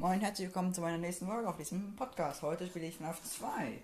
[0.00, 2.40] Moin, herzlich willkommen zu meiner nächsten Folge auf diesem Podcast.
[2.40, 3.82] Heute spiele ich FNAF 2.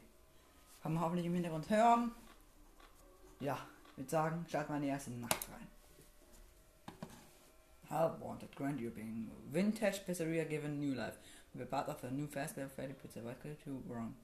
[0.82, 2.10] Kann man hoffentlich im Hintergrund hören.
[3.38, 3.58] Ja,
[3.90, 5.68] ich würde sagen, starten wir in die erste Nacht rein.
[7.90, 9.30] Help wanted, Grand European.
[9.52, 11.18] Vintage Pizzeria given new life.
[11.52, 13.22] We're part of the new fast life Freddy Pizza.
[13.22, 14.14] What could you wrong?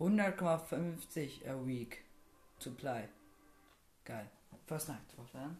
[0.00, 2.06] 100,50 a week.
[2.58, 3.06] Supply.
[4.06, 4.30] Geil.
[4.66, 5.58] First night, vorstellen.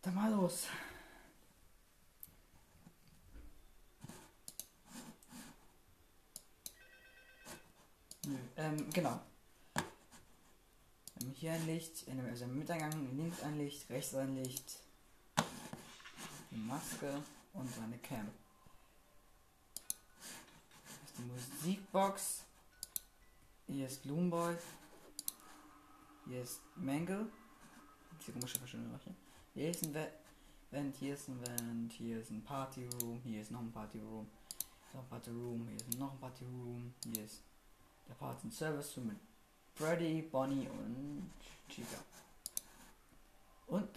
[0.00, 0.68] Dann mal los.
[8.26, 9.20] Nö, ähm, genau.
[9.74, 14.80] Wir haben hier ein Licht, also im links ein Licht, rechts ein Licht,
[16.50, 18.30] die Maske und seine Cam.
[20.84, 22.44] Das ist die Musikbox.
[23.66, 24.56] Hier ist Gloomboy.
[26.26, 27.26] Hier ist Mangle.
[28.20, 28.98] Diese komische verschiedene
[29.52, 29.94] Hier ist ein
[30.70, 33.98] Vent, hier ist ein Vent, hier ist ein Party Room, hier ist noch ein Party
[33.98, 34.26] Room,
[34.92, 37.42] noch ein Party Room, hier ist noch ein Party Room, hier ist
[38.08, 39.16] der Part in Service mit
[39.74, 41.30] Freddy, Bonnie und
[41.68, 41.98] Chica.
[43.66, 43.88] Und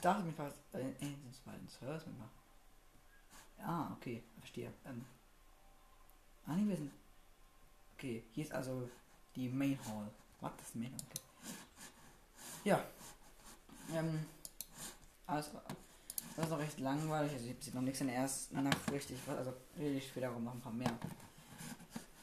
[0.00, 2.30] dachte mir fast, äh, äh, das war ein Service mitmachen.
[3.58, 4.72] Ah, okay, verstehe.
[4.86, 5.04] Ähm,
[6.46, 6.92] ah, nee, wir sind.
[7.94, 8.88] Okay, hier ist also
[9.36, 10.10] die Main Hall.
[10.40, 11.00] Was, das Main Hall?
[11.10, 11.20] Okay.
[12.64, 12.84] Ja.
[13.92, 14.26] Ähm,
[15.26, 15.50] alles,
[16.36, 17.32] das ist noch recht langweilig.
[17.32, 19.18] Also, ich habe noch nichts in der ersten Nacht richtig.
[19.28, 20.98] Also, ich wiederum noch ein paar mehr.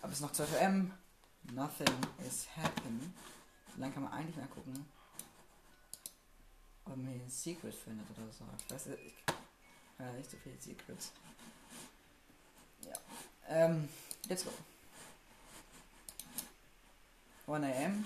[0.08, 0.94] Aber es ist noch 12 M.
[1.52, 1.94] Nothing
[2.26, 3.14] is happening.
[3.76, 4.86] Dann kann man eigentlich mal gucken,
[6.86, 8.46] ob man hier ein Secret findet oder so.
[8.58, 9.14] Ich weiß nicht, ich
[10.00, 11.12] ja, nicht so viele Secrets.
[12.86, 12.94] Ja.
[13.50, 13.90] Ähm,
[14.30, 14.52] let's go.
[17.52, 18.06] 1 am.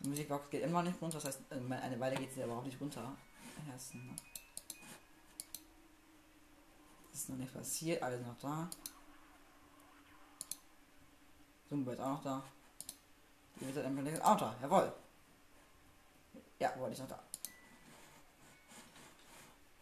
[0.00, 2.64] Die Musikbox geht immer nicht runter, das heißt, äh, eine Weile geht sie aber auch
[2.64, 3.02] nicht runter.
[3.02, 3.74] Ne?
[7.12, 8.70] Ist noch nicht passiert, alles noch da.
[11.68, 12.42] Zumba ist auch noch da.
[13.60, 14.92] Die wird dann auch da, jawohl.
[16.58, 17.22] Ja, wollte ich noch da.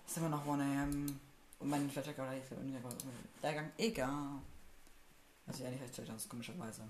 [0.06, 1.20] Ist immer noch One AM.
[1.58, 2.50] Und mein Flatter oder ist
[3.42, 4.40] der Gang egal.
[5.46, 6.82] Was ich eigentlich festgestellt habe, ist komischerweise.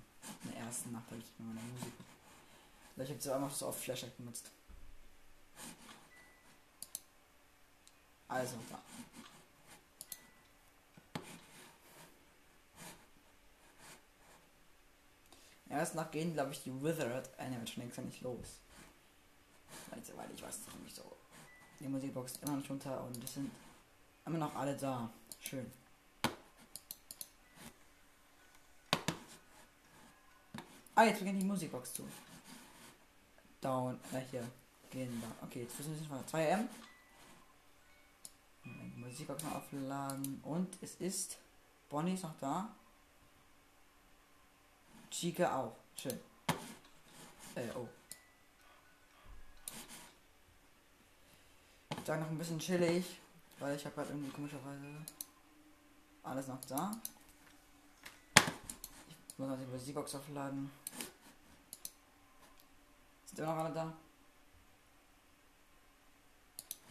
[0.44, 1.92] In der ersten Nacht habe ich mit meiner Musik.
[2.94, 4.50] Vielleicht habe ich sie einfach so oft Flashback benutzt.
[8.28, 8.80] Also, da.
[15.68, 18.60] Erst nach gehen, glaube ich, die Withered Animatronics nicht los.
[19.90, 21.02] Also, weil ich weiß nicht so.
[21.80, 23.50] Die Musikbox ist immer noch runter und es sind
[24.24, 25.10] immer noch alle da.
[25.40, 25.70] Schön.
[30.94, 32.08] Ah, jetzt beginnt die Musikbox zu.
[33.60, 34.48] Down, äh, hier.
[34.90, 35.46] Gehen da.
[35.46, 36.68] Okay, jetzt müssen wir 2 M.
[38.64, 40.40] Die Musikbox noch aufladen.
[40.42, 41.36] Und es ist.
[41.90, 42.74] Bonnie ist noch da.
[45.18, 45.74] Chica auch.
[45.98, 46.20] Schön.
[47.54, 47.88] Äh, oh.
[52.04, 53.18] Da noch ein bisschen chillig,
[53.58, 54.84] weil ich habe gerade irgendwie komischerweise
[56.22, 56.94] alles noch da.
[59.28, 60.70] Ich muss noch die Musikbox aufladen.
[63.24, 63.96] Ist immer noch alle da?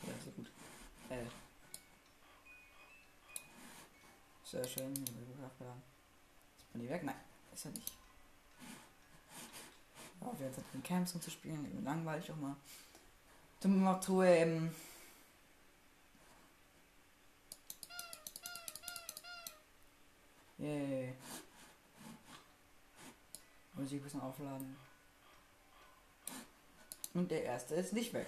[0.01, 0.49] Ja, sehr gut.
[1.11, 1.25] Äh.
[4.43, 4.93] Sehr schön.
[4.93, 5.13] Ist
[6.73, 7.03] man die weg?
[7.03, 7.21] Nein,
[7.53, 8.04] ist er nicht
[10.35, 12.55] auf jetzt in Camps rumzuspielen, langweilig auch mal.
[13.59, 14.73] Zum Motto, ähm.
[20.57, 21.13] Yay.
[23.73, 24.75] Musik ein bisschen aufladen.
[27.13, 28.27] Und der erste ist nicht weg.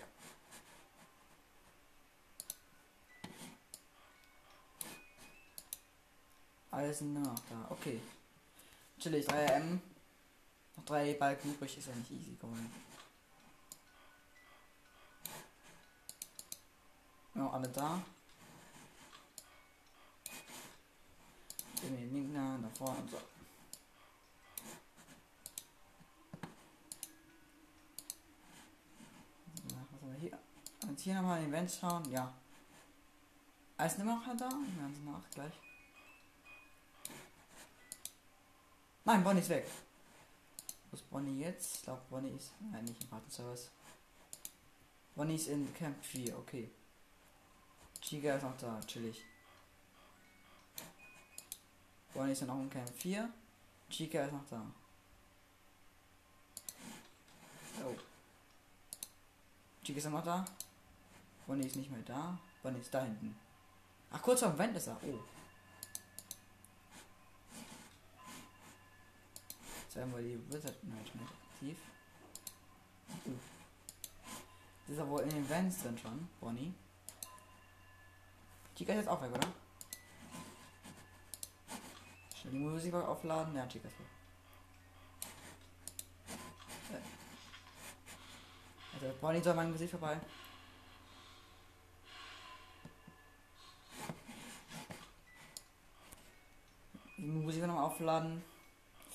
[6.72, 7.68] Alles nur noch da.
[7.70, 8.00] Okay.
[9.00, 9.80] Chillig 3M.
[10.78, 12.72] Noch drei Balken übrig ist ja nicht easy geworden.
[17.34, 18.02] Ja, alle da.
[21.82, 23.18] Gehen wir den linken da vorne und so.
[30.02, 30.40] Haben hier?
[30.88, 32.12] Und hier nochmal den Event schauen.
[32.12, 32.34] Ja.
[33.78, 34.50] Alles immer noch da?
[34.50, 35.54] Wir werden sie nach gleich.
[39.06, 39.70] Nein, Bonnie ist weg.
[40.98, 41.76] Wo ist Bonnie jetzt?
[41.76, 42.54] Ich glaube, Bonnie ist.
[42.72, 43.70] Nein, nicht im Partenservice.
[45.16, 46.72] Bonnie ist in Camp 4, okay.
[48.02, 49.24] Chiga ist noch da, chillig.
[52.16, 53.30] Bonnie ist ja noch in Camp 4.
[53.92, 54.66] Chica ist noch da.
[57.86, 57.96] Oh.
[59.84, 60.46] Chica ist noch da.
[61.46, 62.40] Bonnie ist nicht mehr da.
[62.64, 63.38] Bonnie ist da hinten.
[64.10, 65.00] Ach, kurz vor dem Wend ist er.
[65.04, 65.37] Oh.
[70.00, 71.78] Haben wir die Wizard Management aktiv.
[73.26, 73.32] Uh.
[74.86, 76.72] Das ist ja wohl in den Vents drin schon, Bonnie.
[78.76, 79.48] Chica ist jetzt auch weg, oder?
[82.36, 83.56] Schnell die Musik aufladen.
[83.56, 84.06] Ja, Chica ist weg.
[88.94, 90.20] Also Bonnie soll mein Gesicht vorbei.
[97.18, 98.44] Die Musik noch aufladen.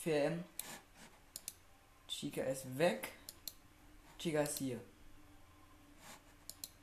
[0.04, 0.42] 4M.
[2.22, 3.10] Chica ist weg.
[4.16, 4.80] Chica ist hier.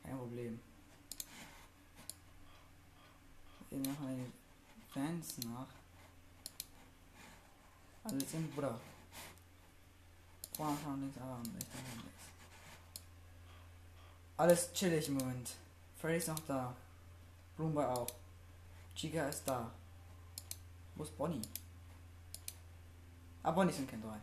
[0.03, 0.59] Kein Problem.
[3.69, 5.67] Wir machen die Fans nach.
[8.03, 8.77] Alles im Bruder.
[10.57, 12.23] Vorne schauen links, aber rechts links.
[14.35, 15.51] Alles chillig im Moment.
[16.01, 16.75] Freddy ist noch da.
[17.55, 18.09] Bloomboy auch.
[18.93, 19.71] Chica ist da.
[20.95, 21.41] Wo ist Bonnie?
[23.41, 24.19] Ah, Bonnie sind kein 3.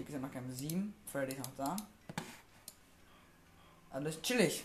[0.00, 0.94] Chica ist noch kein 7.
[1.12, 1.76] Freddy ist noch da.
[3.90, 4.64] Alles chillig.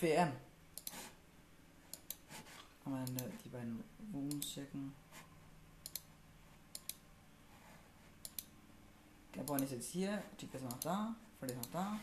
[0.00, 0.30] 4M.
[2.82, 3.04] Kann man
[3.44, 4.94] die beiden Rooms checken.
[9.34, 10.22] Der Bonnie ist jetzt hier.
[10.38, 11.14] Chica ist noch da.
[11.38, 11.98] Freddy ist noch da.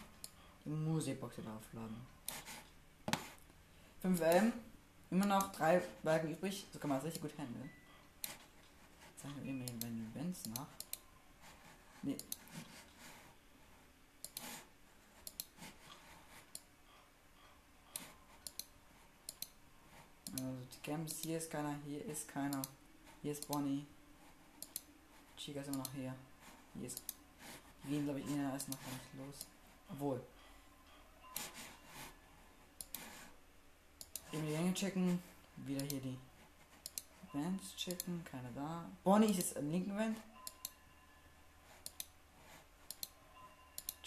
[0.65, 1.97] Die Musikbox wieder aufladen.
[4.03, 4.51] 5M.
[5.09, 6.67] Immer noch drei Berge übrig.
[6.71, 7.71] So kann man es richtig gut handeln.
[9.17, 10.67] Zeichnen wir eben den Events nach.
[12.01, 12.17] Nee.
[20.31, 22.61] Also die Camps, hier ist keiner, hier ist keiner.
[23.21, 23.85] Hier ist Bonnie.
[25.35, 26.15] Chica ist immer noch hier.
[26.75, 27.03] Hier ist.
[27.83, 29.47] Die gehen, glaube ich, ihnen erst noch gar nicht los.
[29.89, 30.21] Obwohl.
[34.31, 35.21] Eben die Gänge checken.
[35.57, 36.17] Wieder hier die
[37.33, 38.23] Bands checken.
[38.23, 38.89] Keiner da.
[39.03, 40.17] Bonnie ist jetzt im linken Wand.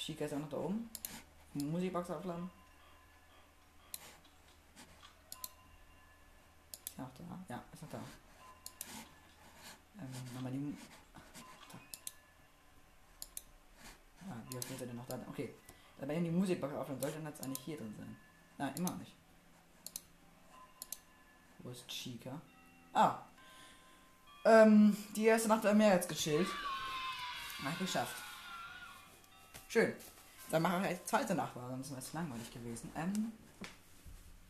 [0.05, 0.91] Chica ist auch noch da oben.
[1.55, 2.51] Musikbox aufladen.
[6.85, 7.45] Ist er noch da?
[7.49, 8.01] Ja, ist noch da.
[10.01, 10.77] Ähm, nochmal die.
[11.71, 11.79] Da.
[14.29, 15.21] Ah, wie oft ist er denn noch da?
[15.29, 15.55] Okay.
[16.01, 18.17] Da wenn die Musikbox aufladen sollte, dann hat es eigentlich hier drin sein.
[18.59, 19.13] Nein, immer nicht.
[21.59, 22.41] Wo ist Chica?
[22.93, 23.19] Ah.
[24.45, 26.49] Ähm, die erste Nacht am Meer jetzt gechillt.
[27.63, 28.22] Hab ich geschafft.
[29.73, 29.95] Schön.
[30.51, 32.93] Dann machen wir die zweite weil sonst wäre es langweilig gewesen.
[32.95, 33.33] Ähm.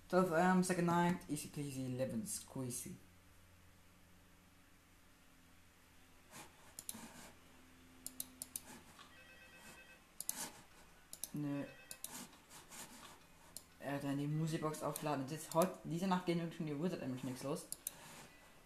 [0.09, 2.97] 12 am second night, easy peasy, lemon squeezy.
[11.35, 11.65] Nö.
[13.79, 15.23] Er hat dann die Musikbox aufladen.
[15.23, 17.65] Und jetzt heute, diese Nacht gehen irgendwie die Wizard nämlich nichts los.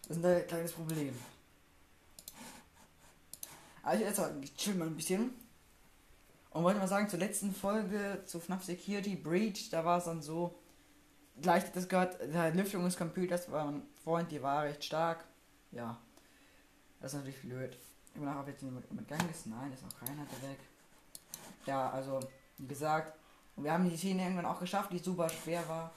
[0.07, 1.15] Das ist ein kleines Problem.
[3.83, 5.46] Also jetzt chill mal ein bisschen.
[6.57, 10.23] Und wollte mal sagen, zur letzten Folge zu FNAF Security Breach, da war es dann
[10.23, 10.57] so,
[11.39, 15.23] gleich das gehört, der Lüftung des Computers war mein Freund, die war recht stark.
[15.71, 15.99] Ja.
[16.99, 17.77] Das ist natürlich blöd.
[18.07, 19.45] Ich bin nachher jetzt jemand umgegangen ist.
[19.45, 20.57] Nein, ist noch keiner weg.
[21.67, 22.21] Ja, also,
[22.57, 23.13] wie gesagt,
[23.55, 25.91] wir haben die Szene irgendwann auch geschafft, die super schwer war.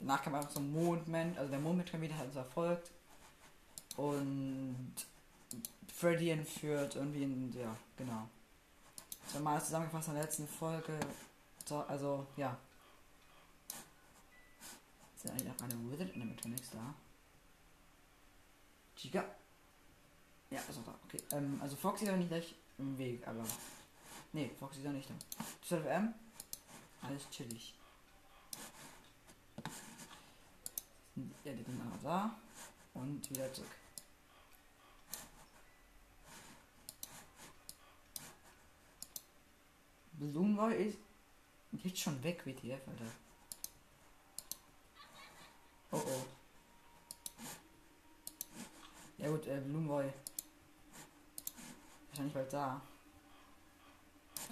[0.00, 2.90] Danach kam einfach so ein Mondman, also der Mondman wieder hat uns erfolgt.
[3.96, 4.92] Und
[5.94, 8.28] Freddy entführt irgendwie in, ja, genau.
[9.34, 10.98] War mal zusammengefasst in der letzten Folge.
[11.64, 12.56] So, also, ja.
[15.24, 16.94] Ja eigentlich auch eine Wizard Animatronics da?
[18.94, 19.24] Chica.
[20.50, 20.94] Ja, ist auch da.
[21.04, 21.18] Okay.
[21.32, 23.44] Ähm, also Foxy ist ja nicht gleich im Weg, aber.
[24.32, 25.44] Nee, Foxy ist ja nicht da.
[25.76, 26.12] 12M.
[27.02, 27.74] Alles chillig.
[31.16, 32.36] Ja, die sind auch da.
[32.92, 33.70] Und wieder zurück.
[40.18, 40.98] Blumenboy ist
[41.82, 43.12] jetzt schon weg, WTF, Alter.
[45.90, 46.24] Oh oh.
[49.18, 50.12] Ja gut, äh, Blumenboy.
[52.08, 52.80] Wahrscheinlich bald da.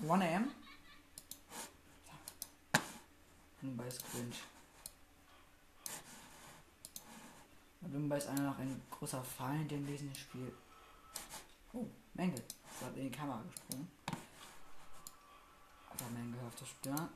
[0.08, 0.50] 1 am?
[3.60, 4.34] Blumenboy ist cringe.
[7.80, 10.52] Blumenboy ist einer noch ein großer Feind in diesem Spiel.
[11.72, 12.38] Oh, Mengel.
[12.38, 14.01] Ist hat in die Kamera gesprungen.
[16.10, 17.08] Mengel auf der Stirn.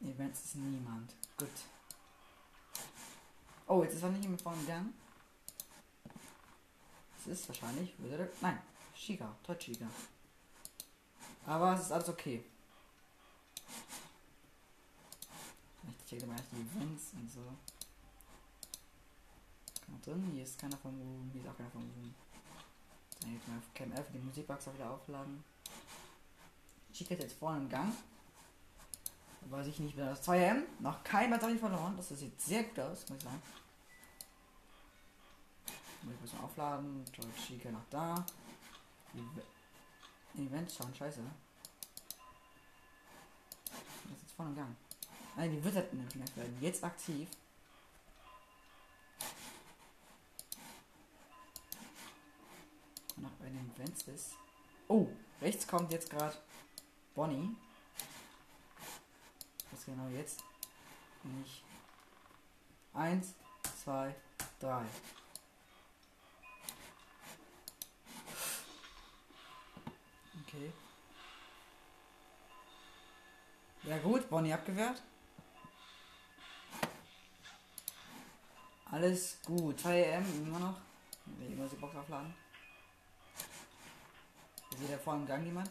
[0.00, 1.14] Events ist niemand.
[1.38, 1.48] Gut.
[3.66, 4.94] Oh, jetzt ist er nicht mehr vorne gegangen.
[7.18, 7.94] Es ist wahrscheinlich.
[8.40, 8.58] Nein,
[8.94, 9.34] Shiga.
[9.42, 9.86] Toll Shiga.
[11.46, 12.44] Aber es ist alles okay.
[16.14, 17.40] checke mal die Events und so.
[19.84, 22.14] Keiner drin, hier ist keiner vom Room, hier ist auch keiner vom Room.
[23.20, 25.44] Dann jetzt mal auf Cam F die Musikbox auch wieder aufladen.
[26.94, 27.92] Chica ist jetzt vorne im Gang.
[29.50, 30.06] Weiß ich nicht mehr.
[30.06, 31.94] Das 2M, noch kein Batterie verloren.
[31.96, 33.42] Das sieht sehr gut aus, muss ich sagen.
[35.66, 37.04] Ich muss mal aufladen.
[37.12, 38.24] George Chica noch da.
[40.34, 41.20] Die Events schauen scheiße.
[43.64, 44.76] Das ist jetzt vorne im Gang.
[45.36, 46.58] Nein, die wird nämlich werden.
[46.60, 47.28] Jetzt aktiv.
[53.16, 54.32] Nach bei den Events ist.
[54.88, 55.08] Oh,
[55.40, 56.36] rechts kommt jetzt gerade
[57.14, 57.56] Bonnie.
[59.70, 60.42] Was genau jetzt?
[61.22, 61.62] Nicht.
[62.92, 63.34] Eins,
[63.82, 64.14] zwei,
[64.60, 64.84] drei.
[70.46, 70.72] Okay.
[73.84, 75.02] Ja gut, Bonnie abgewehrt.
[78.90, 79.80] Alles gut.
[79.80, 80.76] 2 EM immer noch.
[81.26, 82.32] Will immer die Box aufladen.
[84.78, 85.70] Sieht da vor im Gang jemand?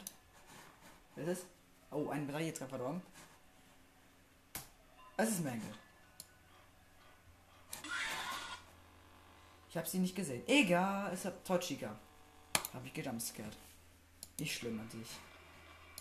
[1.16, 1.46] Wer ist es?
[1.92, 3.02] Oh, ein gerade verdorben.
[5.18, 5.62] Es ist Mangle.
[9.70, 10.44] Ich habe sie nicht gesehen.
[10.48, 11.96] Egal, es hat Tochika.
[12.74, 13.56] Habe ich gejumpscared.
[14.40, 15.08] Nicht schlimm an sich.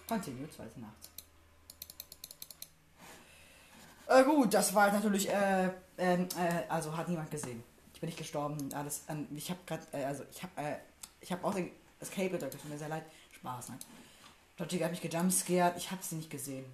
[0.06, 1.10] Continue, zweite Nacht.
[4.06, 6.26] Äh, gut, das war natürlich, äh, äh,
[6.68, 7.62] also hat niemand gesehen.
[7.94, 10.76] Ich bin nicht gestorben, alles, ähm, ich habe gerade, äh, also ich habe, äh,
[11.20, 13.04] ich habe auch den Escape gedrückt, tut mir sehr leid.
[13.30, 13.78] Spaß, ne?
[14.68, 16.64] Tochika hat mich gejumpscared, ich habe sie nicht gesehen.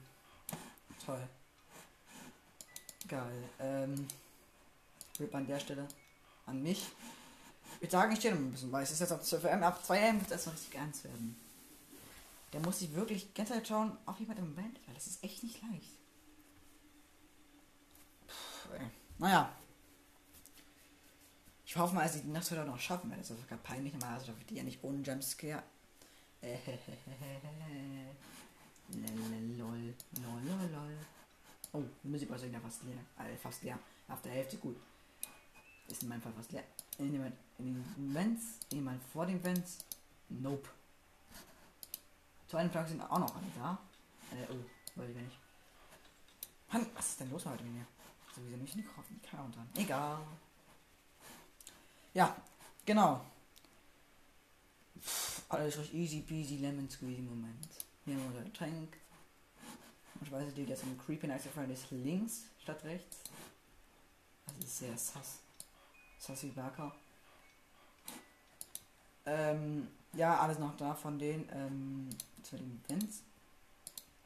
[1.04, 1.26] Toll.
[3.09, 3.45] Geil.
[3.61, 4.07] Ähm,
[5.18, 5.88] Rip an der Stelle
[6.47, 6.87] an mich.
[7.76, 9.83] Ich würde sagen, ich stehe noch ein bisschen, weil es ist jetzt auf 12M, ab
[9.87, 11.37] 2M wird es erstmal richtig ernst werden.
[12.52, 15.42] Der muss sich wirklich ganz Zeit schauen, auf jemand im Band, weil das ist echt
[15.42, 15.92] nicht leicht.
[18.26, 18.87] Puh, ey.
[19.18, 19.52] Naja.
[21.66, 23.23] Ich hoffe mal, dass ich die Nacht heute noch schaffen werde.
[23.23, 25.62] Das ist sogar peinlich, aber also die ja nicht ohne Jumpscare.
[29.59, 29.92] Lol,
[30.23, 30.99] lol, lol, lol.
[31.73, 32.99] Oh, die Musik war wieder fast leer.
[33.16, 33.78] Also fast leer.
[34.09, 34.76] Auf der Hälfte gut.
[35.88, 36.64] Ist in meinem Fall fast leer.
[36.99, 39.78] In den, in den Vents, jemand vor den Vents.
[40.28, 40.68] Nope.
[42.52, 43.78] Einem Tag sind auch noch alle da.
[44.33, 45.38] Äh, oh, weiß ich nicht.
[46.73, 47.87] Mann, was ist denn los heute mit mir?
[48.35, 48.88] So wie sie mich nicht.
[49.23, 49.68] Keine Ahnung dran.
[49.76, 50.18] Egal.
[52.14, 52.37] Ja,
[52.85, 53.25] genau.
[55.49, 57.69] Alles durch easy peasy lemon squeezy Moment.
[58.05, 58.97] Hier haben wir unser Tank.
[60.21, 63.21] Ich weiß nicht, dass ein Creepy Nice Friend ist links statt rechts.
[64.47, 65.38] Das ist sehr sass.
[66.19, 66.95] Sassy Barker.
[69.25, 72.11] Ähm, ja, alles noch da von den, ähm,
[72.43, 73.23] zu den Vents.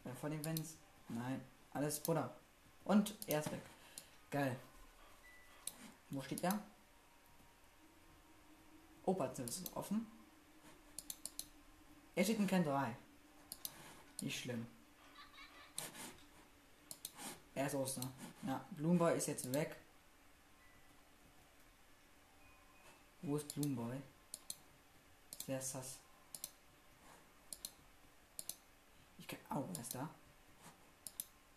[0.04, 0.76] Äh, von den Vents.
[1.08, 1.40] Nein,
[1.72, 2.34] alles Butter.
[2.84, 3.62] Und er ist weg.
[4.30, 4.56] Geil.
[6.10, 6.58] Wo steht er?
[9.04, 10.06] Operzimmer ist offen.
[12.14, 12.94] Er steht in kein 3.
[14.20, 14.66] Nicht schlimm.
[17.54, 18.02] Er ist Oster.
[18.46, 19.76] Ja, Bloomboy ist jetzt weg.
[23.22, 23.96] Wo ist Bloomboy?
[25.46, 25.98] Wer ist das?
[29.18, 29.38] Ich kann.
[29.50, 30.08] Oh, er ist da.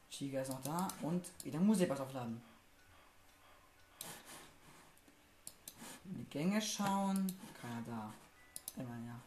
[0.09, 2.41] Chiga ist noch da und wieder Musik was aufladen.
[6.05, 7.31] In die Gänge schauen.
[7.61, 8.13] Keiner da.
[8.77, 9.19] Immer ja.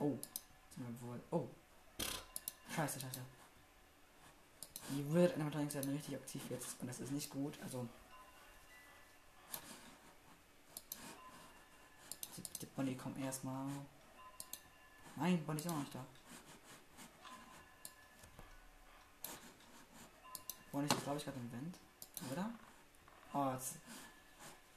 [0.00, 0.18] Oh.
[0.76, 1.20] Wir wohl.
[1.30, 1.46] Oh.
[2.74, 3.20] Scheiße, scheiße.
[4.90, 7.58] Die wird Animatronics richtig aktiv jetzt und das ist nicht gut.
[7.62, 7.86] Also.
[12.60, 13.68] Die Bonnie kommt erstmal.
[15.16, 16.04] Nein, Bonnie ist auch noch nicht da.
[20.72, 21.78] Bonnie ist, glaube ich, gerade im Vent.
[22.32, 22.50] Oder?
[23.34, 23.76] Oh, jetzt.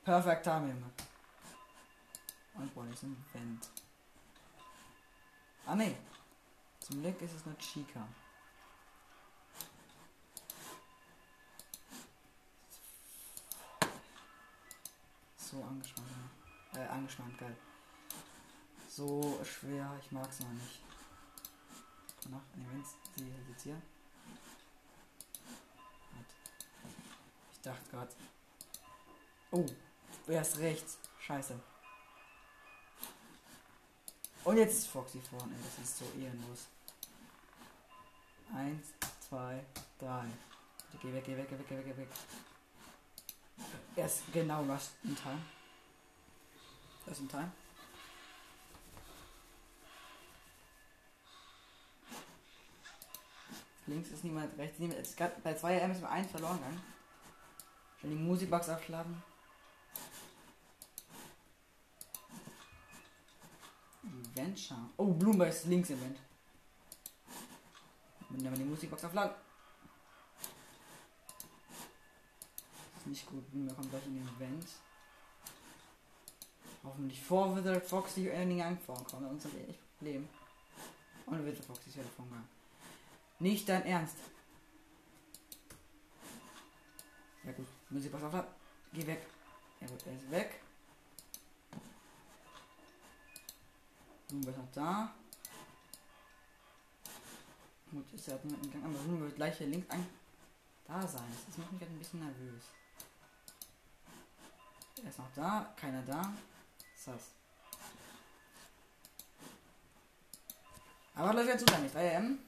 [0.04, 0.84] Perfect Timing.
[2.56, 3.70] Und Bonnie ist im Vent.
[5.66, 5.96] Ah, ne.
[6.80, 8.08] Zum Glück ist es nur Chica.
[15.54, 16.08] so angespannt.
[16.76, 17.56] Äh, angespannt, geil.
[18.88, 20.82] So schwer, ich mag es noch nicht.
[22.30, 23.82] Nach, ne, wenn's sie jetzt hier.
[27.52, 28.14] Ich dachte gerade.
[29.52, 29.66] Oh,
[30.28, 30.98] er ist rechts.
[31.20, 31.60] Scheiße.
[34.44, 35.54] Und jetzt ist Foxy vorne.
[35.64, 36.68] Das ist so ehrenlos.
[38.54, 38.88] Eins,
[39.28, 39.64] zwei,
[39.98, 40.26] drei.
[41.02, 42.08] Geh weg, geh weg, geh weg, geh weg, geh weg.
[43.96, 45.42] Er ist genau was in Time.
[47.06, 47.52] Das in Time.
[53.88, 55.00] Links ist niemand, rechts niemand.
[55.00, 56.82] Jetzt grad bei 2 AM ist mir eins verloren gegangen.
[58.00, 59.22] Schon die Musikbox aufschlagen.
[64.56, 64.90] Schauen.
[64.98, 66.18] Oh, Bloomberg ist links Event.
[68.30, 69.36] Wenn wir die Musikbox aufladen.
[72.98, 73.44] Ist nicht gut.
[73.52, 74.68] Wir kommen gleich in den Event.
[76.84, 79.28] Hoffentlich vor Wizard Foxy Ending vorkommen.
[79.28, 80.28] Uns hat echt Problem.
[81.26, 82.28] Und Wizard Foxy ist ja davon.
[83.40, 84.18] Nicht dein Ernst.
[87.44, 88.50] Ja gut, Musikbox aufladen.
[88.94, 89.26] Geh weg.
[89.80, 90.63] Ja gut, er ist weg.
[94.34, 95.14] Nun wird noch da.
[97.92, 100.04] Gut, ist ja mit dem Gang, aber nun gleich hier links an
[100.88, 101.32] da sein.
[101.46, 102.64] Das macht mich halt ein bisschen nervös.
[105.04, 106.34] Er ist noch da, keiner da.
[106.96, 107.22] Was das?
[111.14, 112.40] Aber läuft ja zu sein, 3 AM.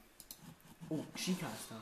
[0.88, 1.80] Oh, Chica ist da.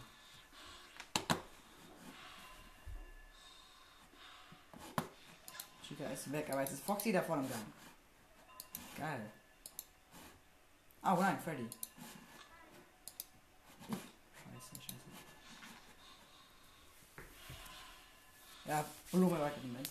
[5.82, 7.64] Chica ist weg, aber jetzt ist Foxy da vorne im Gang.
[8.98, 9.32] Geil.
[11.06, 11.68] Oh nein, Freddy.
[13.90, 14.94] Scheiße, scheiße.
[18.64, 19.90] Ja, Blume weiter Moment.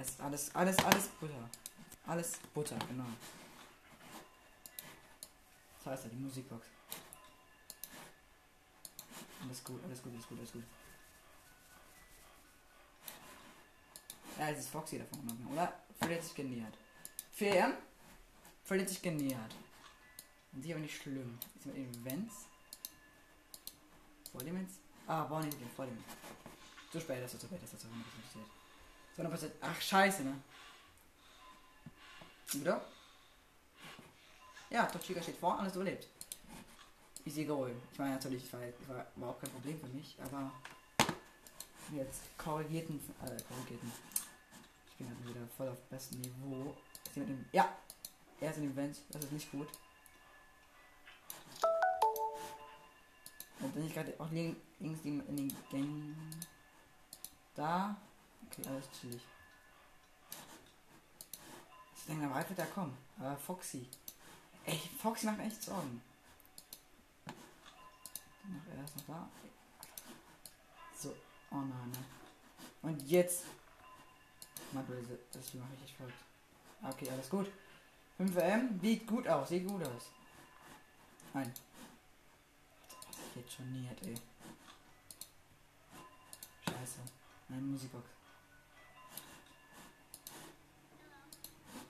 [0.00, 1.50] Ist alles, alles, alles Butter.
[2.06, 3.06] Alles Butter, genau.
[5.78, 6.66] Das heißt ja die Musikbox.
[9.42, 10.64] Alles gut, alles gut, alles gut, alles gut.
[14.38, 15.72] Ja, jetzt ist Foxy davon genommen, oder?
[15.98, 16.74] Freddy hat sich genähert.
[17.32, 17.76] 4
[18.66, 19.54] verliert sich genähert.
[20.52, 21.38] Und sie aber nicht schlimm.
[21.56, 22.46] Ist mit Events.
[24.30, 24.42] Vor?
[25.06, 25.86] Ah, boah, nicht vor.
[26.90, 27.92] Zu spät, das ist zu spät, das ist zu 100%
[29.16, 29.50] passiert.
[29.50, 29.50] 100%.
[29.60, 30.34] Ach, scheiße, ne?
[32.52, 32.84] Wieder?
[34.70, 36.08] Ja, Tochika steht vor, alles überlebt.
[37.24, 37.74] Easy goal.
[37.92, 40.52] Ich meine natürlich, war, war, war auch kein Problem für mich, aber
[41.92, 43.92] jetzt korrigierten, äh, korrigierten.
[44.90, 46.76] Ich bin halt wieder voll auf bestem Niveau.
[47.52, 47.76] Ja,
[48.40, 49.68] er ist in Event, das ist nicht gut.
[53.60, 56.36] Und bin ich gerade auch links in den Gängen.
[57.54, 57.96] Da.
[58.46, 59.22] Okay, alles chillig.
[61.96, 62.96] Ich denke, weit wird er kommen.
[63.18, 63.88] Aber Foxy.
[64.64, 66.02] Ey, Foxy macht echt Sorgen.
[68.44, 69.28] er ist noch da.
[70.96, 71.14] So.
[71.50, 72.04] Oh nein, ne.
[72.82, 73.44] Und jetzt.
[74.72, 75.18] Mal böse.
[75.32, 76.18] Das mache ich echt verrückt.
[76.82, 77.50] Okay, alles gut.
[78.18, 80.10] 5M sieht gut aus, sieht gut aus.
[81.34, 81.52] Nein.
[83.08, 84.14] Das geht schon näher, ey.
[86.64, 87.00] Scheiße.
[87.48, 88.04] Nein, Musikbox.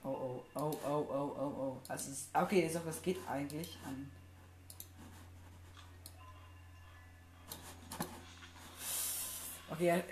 [0.03, 1.81] Oh oh, oh oh, oh oh, oh.
[1.87, 2.29] Das ist.
[2.33, 4.11] Okay, ist auch, das geht eigentlich an.
[9.69, 10.03] Okay,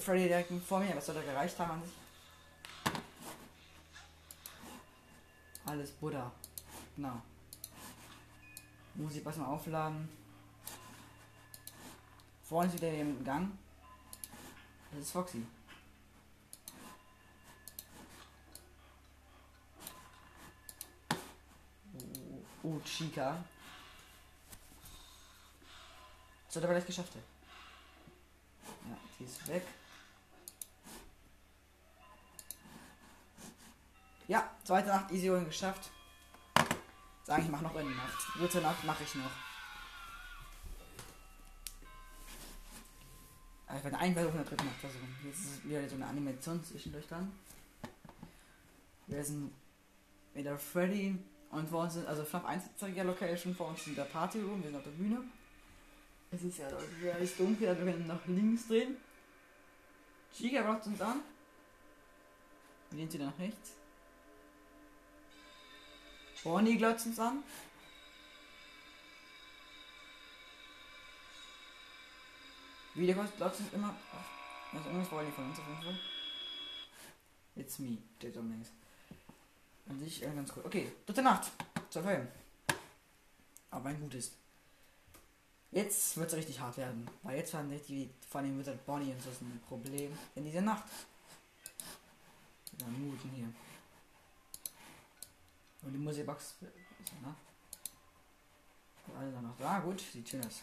[0.00, 2.01] Freddy direkt vor mir, was soll er gereicht haben an sich?
[5.72, 6.30] Alles Buddha.
[6.96, 7.22] Genau.
[8.94, 10.06] Muss ich was mal aufladen.
[12.42, 13.50] Vorne ist wieder im Gang.
[14.90, 15.46] Das ist Foxy.
[21.94, 23.42] Oh, oh Chica.
[26.48, 27.14] Das hat er vielleicht geschafft.
[28.66, 29.66] Ja, sie ist weg.
[34.32, 35.90] Ja, zweite Nacht Easy Rolling geschafft.
[37.24, 38.16] Sagen, ich mache noch eine Nacht.
[38.38, 39.30] Dritte Nacht mache ich noch.
[43.66, 45.16] Also ich werde einen Versuch in der dritten Nacht versuchen.
[45.22, 47.30] Jetzt ist wieder so eine Animation zwischendurch dann.
[49.06, 49.52] Wir sind
[50.32, 51.18] wieder Freddy
[51.50, 54.62] und vor uns sind, also FNAF 1 zeige Location, vor uns sind der Party Room,
[54.62, 55.24] wir sind auf der Bühne.
[56.30, 56.68] Es ist ja
[57.18, 58.96] ist dunkel, wir können nach links drehen.
[60.34, 61.20] Chica blockt uns an.
[62.88, 63.81] Wir gehen wieder nach rechts.
[66.44, 67.42] Bonnie glotzt uns an.
[72.94, 73.94] Wieder glotzt uns immer.
[74.72, 75.98] Was irgendwas wollen die von uns auf jeden Fall.
[77.56, 78.64] It's me, steht am.
[79.88, 80.62] An sich äh, ganz cool.
[80.64, 81.50] Okay, dritte Nacht.
[81.90, 82.28] Zur Film.
[83.70, 84.32] Aber ein gutes.
[85.70, 87.08] Jetzt wird es richtig hart werden.
[87.22, 90.84] Weil jetzt werden die, vor allem wird Bonnie und so ein Problem in dieser Nacht.
[92.78, 93.48] Dann muten hier.
[95.82, 96.56] Und die Musikbox.
[99.18, 99.80] Alle dann noch da.
[99.80, 100.62] Gut, sieht schön aus.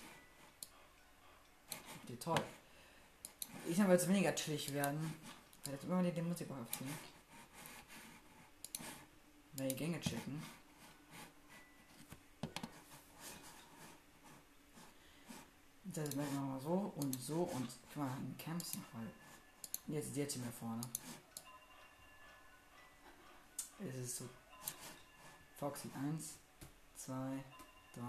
[2.07, 2.41] Die toll.
[3.67, 5.13] Ich soll jetzt weniger chillig werden.
[5.65, 6.93] Werde jetzt immer die, die Musikbox aufziehen.
[9.53, 10.41] Wenn die Gänge checken.
[15.83, 19.09] Das machen wir mal so und so und guck mal, in Camps noch, weil
[19.87, 20.81] jetzt jetzt hier mehr vorne.
[23.79, 24.29] Es ist so.
[25.59, 26.37] Foxy 1,
[26.95, 27.13] 2,
[27.93, 28.01] 3.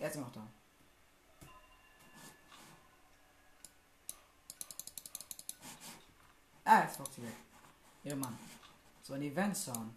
[0.00, 0.46] Er ist noch da.
[6.64, 7.32] Ah, jetzt Foxy weg.
[8.04, 8.38] Ja, Mann.
[9.02, 9.96] So ein Event Sound.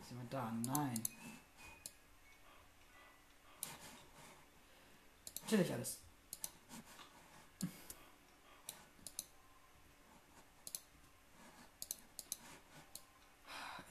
[0.00, 0.50] Ist jemand da?
[0.50, 1.02] Nein.
[5.46, 5.98] Chillig alles.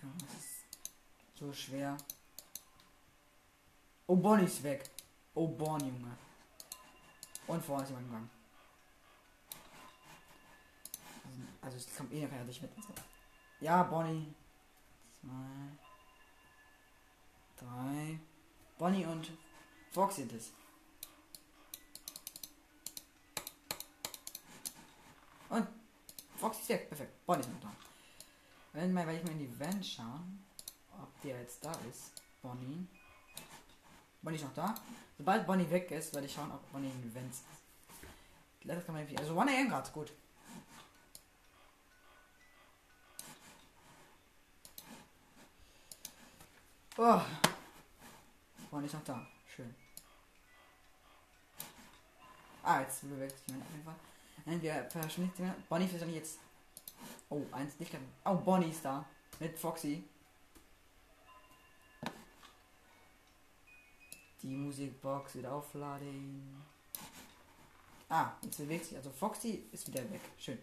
[0.01, 0.65] Ja, das ist
[1.41, 1.97] so schwer.
[4.05, 4.83] Oh, Bonnie ist weg.
[5.33, 6.15] Oh, Bonnie, Junge.
[7.47, 8.29] Und vorne ist jemand gegangen.
[11.61, 12.71] Also, es kommt eh nachher nicht mit.
[13.59, 14.33] Ja, Bonnie.
[15.21, 15.31] Zwei.
[17.57, 18.19] Drei.
[18.77, 19.31] Bonnie und
[19.91, 20.51] Fox sind es.
[25.49, 25.67] Und
[26.37, 26.87] Fox ist weg.
[26.87, 27.25] Perfekt.
[27.25, 27.75] Bonnie ist noch da.
[28.73, 30.43] Wenn, mal, wenn ich mal in die Van schauen,
[31.23, 32.21] der jetzt da ist.
[32.41, 32.87] Bonnie.
[34.21, 34.75] Bonnie ist noch da.
[35.17, 38.85] Sobald Bonnie weg ist, werde ich schauen, ob Bonnie in die Vents ist.
[38.85, 39.17] Kann man irgendwie.
[39.17, 40.11] Also 1 AM gerade, gut.
[46.97, 47.21] Oh.
[48.69, 49.25] Bonnie ist noch da.
[49.55, 49.73] Schön.
[52.63, 53.95] Ah, jetzt bewegt sich jemand auf jeden Fall.
[54.45, 55.69] Entweder verschwindet jemand.
[55.69, 56.39] Bonnie verschwindet jetzt.
[57.29, 57.91] Oh, eins nicht.
[58.25, 59.05] Oh, Bonnie ist da.
[59.39, 60.03] Mit Foxy.
[64.41, 66.63] Die Musikbox wieder aufladen.
[68.09, 68.97] Ah, jetzt bewegt sich.
[68.97, 70.21] Also Foxy ist wieder weg.
[70.37, 70.57] Schön.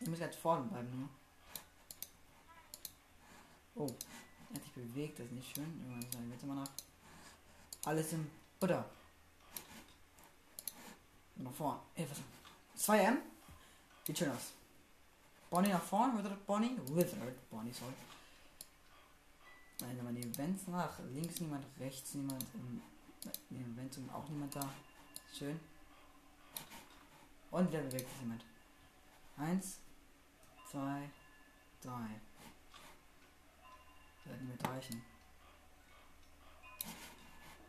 [0.00, 1.08] Ich muss jetzt vorne bleiben, ne?
[3.74, 3.86] Oh,
[4.50, 5.64] er hat sich bewegt, das ist nicht schön.
[5.88, 6.70] Irgendwann wir jetzt mal nach.
[7.84, 8.84] Alles im Butter.
[11.36, 11.80] Nach vorne.
[11.94, 12.88] Ey, was?
[12.88, 13.18] 2M?
[14.04, 14.52] Sieht schön aus.
[15.50, 16.76] Bonnie nach vorne, Wizard Bonnie.
[16.86, 17.92] Wizard Bonnie, sorry.
[19.80, 20.98] Nein, wenn man die Events nach.
[21.10, 22.44] Links niemand, rechts niemand.
[22.54, 22.82] Im,
[23.50, 24.68] im Event auch niemand da.
[25.32, 25.58] Schön.
[27.50, 28.44] Und wieder bewegt sich jemand.
[29.36, 29.78] Eins,
[30.70, 31.08] zwei,
[31.80, 32.20] drei.
[34.26, 35.02] Nicht mehr reichen.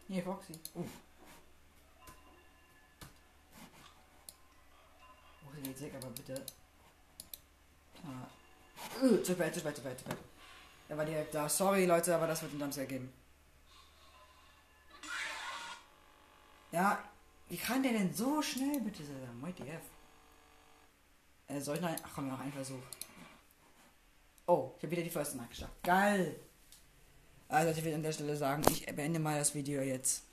[0.08, 0.60] Hier, Foxy.
[0.74, 0.84] Oh.
[5.48, 6.46] Okay, jetzt weg, aber bitte.
[8.04, 10.18] Uh, uh, zu spät, zu spät, zu spät, zu spät.
[10.90, 11.48] Er war direkt da.
[11.48, 13.14] Sorry, Leute, aber das wird ein Dumpster geben.
[16.72, 17.04] Ja,
[17.48, 19.40] wie kann der denn so schnell bitte sein?
[19.40, 19.82] Mighty F.
[21.48, 22.84] Äh, soll ich noch, ach komm, noch einen Versuch.
[24.46, 25.74] Oh, ich habe wieder die First Night geschafft.
[25.84, 26.36] Geil!
[27.48, 30.24] Also ich will an der Stelle sagen, ich beende mal das Video jetzt.